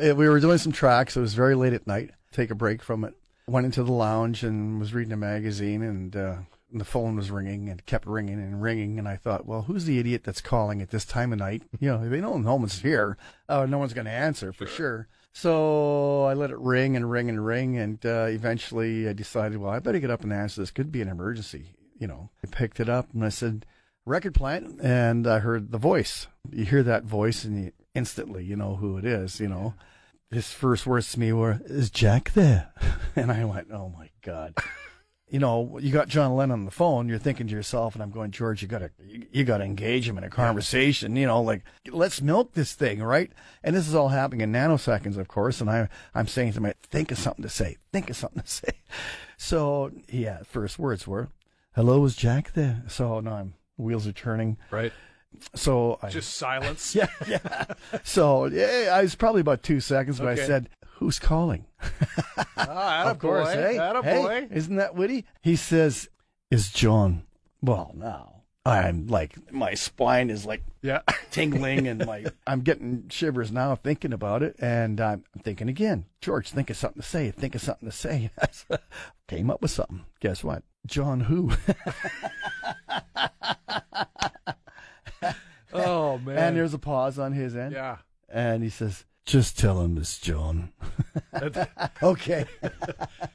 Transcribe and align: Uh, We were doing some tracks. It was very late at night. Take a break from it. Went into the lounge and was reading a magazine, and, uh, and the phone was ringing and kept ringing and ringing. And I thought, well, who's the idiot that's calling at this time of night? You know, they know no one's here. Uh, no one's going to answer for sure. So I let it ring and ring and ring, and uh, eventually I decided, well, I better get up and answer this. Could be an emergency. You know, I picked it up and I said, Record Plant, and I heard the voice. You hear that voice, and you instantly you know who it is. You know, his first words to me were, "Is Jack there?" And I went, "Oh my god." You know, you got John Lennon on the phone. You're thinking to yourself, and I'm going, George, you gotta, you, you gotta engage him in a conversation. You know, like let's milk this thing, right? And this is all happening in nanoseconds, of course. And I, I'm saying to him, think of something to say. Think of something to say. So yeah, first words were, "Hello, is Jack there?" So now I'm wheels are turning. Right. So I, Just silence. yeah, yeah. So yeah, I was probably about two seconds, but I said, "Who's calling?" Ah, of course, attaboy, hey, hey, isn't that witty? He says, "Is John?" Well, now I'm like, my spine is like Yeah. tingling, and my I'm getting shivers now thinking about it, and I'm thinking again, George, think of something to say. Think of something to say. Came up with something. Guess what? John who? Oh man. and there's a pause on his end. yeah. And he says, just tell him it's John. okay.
Uh, 0.00 0.14
We 0.14 0.28
were 0.28 0.40
doing 0.40 0.58
some 0.58 0.72
tracks. 0.72 1.16
It 1.16 1.20
was 1.20 1.34
very 1.34 1.54
late 1.54 1.72
at 1.72 1.86
night. 1.86 2.10
Take 2.32 2.50
a 2.50 2.54
break 2.54 2.82
from 2.82 3.04
it. 3.04 3.14
Went 3.46 3.66
into 3.66 3.82
the 3.82 3.92
lounge 3.92 4.44
and 4.44 4.78
was 4.78 4.94
reading 4.94 5.12
a 5.12 5.16
magazine, 5.16 5.82
and, 5.82 6.14
uh, 6.14 6.36
and 6.70 6.80
the 6.80 6.84
phone 6.84 7.16
was 7.16 7.30
ringing 7.32 7.68
and 7.68 7.84
kept 7.84 8.06
ringing 8.06 8.36
and 8.36 8.62
ringing. 8.62 8.98
And 8.98 9.08
I 9.08 9.16
thought, 9.16 9.46
well, 9.46 9.62
who's 9.62 9.86
the 9.86 9.98
idiot 9.98 10.22
that's 10.24 10.40
calling 10.40 10.80
at 10.80 10.90
this 10.90 11.04
time 11.04 11.32
of 11.32 11.40
night? 11.40 11.64
You 11.80 11.90
know, 11.90 12.08
they 12.08 12.20
know 12.20 12.38
no 12.38 12.54
one's 12.54 12.80
here. 12.80 13.16
Uh, 13.48 13.66
no 13.66 13.78
one's 13.78 13.92
going 13.92 14.04
to 14.04 14.12
answer 14.12 14.52
for 14.52 14.66
sure. 14.66 15.08
So 15.32 16.24
I 16.24 16.34
let 16.34 16.50
it 16.50 16.58
ring 16.58 16.96
and 16.96 17.10
ring 17.10 17.28
and 17.28 17.44
ring, 17.44 17.76
and 17.76 18.04
uh, 18.06 18.26
eventually 18.28 19.08
I 19.08 19.12
decided, 19.12 19.58
well, 19.58 19.72
I 19.72 19.78
better 19.80 19.98
get 19.98 20.10
up 20.10 20.22
and 20.22 20.32
answer 20.32 20.60
this. 20.60 20.70
Could 20.70 20.92
be 20.92 21.02
an 21.02 21.08
emergency. 21.08 21.74
You 21.98 22.06
know, 22.06 22.30
I 22.44 22.48
picked 22.48 22.80
it 22.80 22.88
up 22.88 23.08
and 23.12 23.24
I 23.24 23.28
said, 23.28 23.66
Record 24.06 24.34
Plant, 24.34 24.80
and 24.80 25.26
I 25.26 25.40
heard 25.40 25.70
the 25.70 25.78
voice. 25.78 26.26
You 26.50 26.64
hear 26.64 26.82
that 26.84 27.04
voice, 27.04 27.44
and 27.44 27.64
you 27.64 27.72
instantly 27.94 28.44
you 28.44 28.56
know 28.56 28.76
who 28.76 28.96
it 28.96 29.04
is. 29.04 29.40
You 29.40 29.48
know, 29.48 29.74
his 30.30 30.52
first 30.52 30.86
words 30.86 31.12
to 31.12 31.20
me 31.20 31.32
were, 31.32 31.60
"Is 31.64 31.90
Jack 31.90 32.32
there?" 32.32 32.72
And 33.16 33.32
I 33.32 33.44
went, 33.44 33.68
"Oh 33.72 33.88
my 33.88 34.10
god." 34.22 34.54
You 35.28 35.38
know, 35.38 35.78
you 35.80 35.92
got 35.92 36.08
John 36.08 36.34
Lennon 36.34 36.60
on 36.60 36.64
the 36.64 36.72
phone. 36.72 37.08
You're 37.08 37.18
thinking 37.18 37.46
to 37.46 37.52
yourself, 37.54 37.94
and 37.94 38.02
I'm 38.02 38.10
going, 38.10 38.32
George, 38.32 38.62
you 38.62 38.68
gotta, 38.68 38.90
you, 39.04 39.26
you 39.30 39.44
gotta 39.44 39.62
engage 39.62 40.08
him 40.08 40.18
in 40.18 40.24
a 40.24 40.28
conversation. 40.30 41.14
You 41.14 41.28
know, 41.28 41.40
like 41.40 41.62
let's 41.88 42.20
milk 42.20 42.54
this 42.54 42.72
thing, 42.72 43.00
right? 43.00 43.30
And 43.62 43.76
this 43.76 43.86
is 43.86 43.94
all 43.94 44.08
happening 44.08 44.40
in 44.40 44.52
nanoseconds, 44.52 45.16
of 45.16 45.28
course. 45.28 45.60
And 45.60 45.70
I, 45.70 45.88
I'm 46.16 46.26
saying 46.26 46.54
to 46.54 46.60
him, 46.60 46.72
think 46.82 47.12
of 47.12 47.18
something 47.18 47.44
to 47.44 47.48
say. 47.48 47.76
Think 47.92 48.10
of 48.10 48.16
something 48.16 48.42
to 48.42 48.48
say. 48.50 48.72
So 49.36 49.92
yeah, 50.08 50.40
first 50.44 50.80
words 50.80 51.06
were, 51.06 51.28
"Hello, 51.76 52.04
is 52.04 52.16
Jack 52.16 52.52
there?" 52.54 52.82
So 52.88 53.20
now 53.20 53.34
I'm 53.34 53.54
wheels 53.76 54.08
are 54.08 54.12
turning. 54.12 54.56
Right. 54.72 54.92
So 55.54 55.98
I, 56.02 56.08
Just 56.10 56.34
silence. 56.36 56.94
yeah, 56.94 57.08
yeah. 57.26 57.66
So 58.04 58.46
yeah, 58.46 58.90
I 58.92 59.02
was 59.02 59.14
probably 59.14 59.40
about 59.40 59.62
two 59.62 59.80
seconds, 59.80 60.18
but 60.18 60.28
I 60.28 60.34
said, 60.34 60.68
"Who's 60.98 61.18
calling?" 61.18 61.66
Ah, 62.56 63.04
of 63.10 63.18
course, 63.18 63.48
attaboy, 63.48 64.02
hey, 64.02 64.40
hey, 64.40 64.48
isn't 64.50 64.76
that 64.76 64.94
witty? 64.94 65.24
He 65.42 65.56
says, 65.56 66.08
"Is 66.50 66.70
John?" 66.70 67.22
Well, 67.62 67.92
now 67.94 68.42
I'm 68.64 69.06
like, 69.06 69.52
my 69.52 69.74
spine 69.74 70.30
is 70.30 70.44
like 70.46 70.62
Yeah. 70.82 71.00
tingling, 71.30 71.88
and 71.88 72.04
my 72.06 72.26
I'm 72.46 72.60
getting 72.60 73.04
shivers 73.10 73.50
now 73.50 73.74
thinking 73.74 74.12
about 74.12 74.42
it, 74.42 74.56
and 74.60 75.00
I'm 75.00 75.24
thinking 75.42 75.68
again, 75.68 76.06
George, 76.20 76.50
think 76.50 76.70
of 76.70 76.76
something 76.76 77.02
to 77.02 77.08
say. 77.08 77.30
Think 77.30 77.54
of 77.54 77.62
something 77.62 77.88
to 77.88 77.96
say. 77.96 78.30
Came 79.28 79.50
up 79.50 79.62
with 79.62 79.70
something. 79.70 80.04
Guess 80.20 80.42
what? 80.44 80.62
John 80.86 81.20
who? 81.20 81.52
Oh 86.10 86.18
man. 86.18 86.36
and 86.38 86.56
there's 86.56 86.74
a 86.74 86.78
pause 86.78 87.18
on 87.18 87.32
his 87.32 87.54
end. 87.56 87.72
yeah. 87.72 87.98
And 88.28 88.62
he 88.62 88.68
says, 88.68 89.04
just 89.26 89.58
tell 89.58 89.80
him 89.80 89.96
it's 89.98 90.18
John. 90.18 90.72
okay. 92.02 92.44